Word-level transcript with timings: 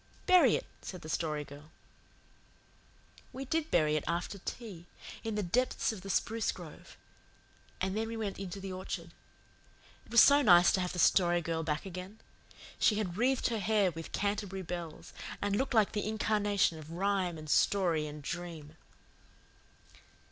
"Bury 0.25 0.55
it," 0.55 0.65
said 0.81 1.03
the 1.03 1.09
Story 1.09 1.43
Girl. 1.43 1.69
We 3.31 3.45
did 3.45 3.69
bury 3.69 3.95
it 3.95 4.03
after 4.07 4.39
tea, 4.39 4.87
in 5.23 5.35
the 5.35 5.43
depths 5.43 5.91
of 5.91 6.01
the 6.01 6.09
spruce 6.09 6.51
grove; 6.51 6.97
and 7.79 7.95
then 7.95 8.07
we 8.07 8.17
went 8.17 8.39
into 8.39 8.59
the 8.59 8.73
orchard. 8.73 9.11
It 10.07 10.11
was 10.11 10.23
so 10.23 10.41
nice 10.41 10.71
to 10.71 10.81
have 10.81 10.93
the 10.93 10.97
Story 10.97 11.39
Girl 11.39 11.61
back 11.61 11.85
again. 11.85 12.17
She 12.79 12.95
had 12.95 13.15
wreathed 13.15 13.49
her 13.49 13.59
hair 13.59 13.91
with 13.91 14.11
Canterbury 14.11 14.63
Bells, 14.63 15.13
and 15.39 15.55
looked 15.55 15.75
like 15.75 15.91
the 15.91 16.07
incarnation 16.07 16.79
of 16.79 16.89
rhyme 16.91 17.37
and 17.37 17.47
story 17.47 18.07
and 18.07 18.23
dream. 18.23 18.75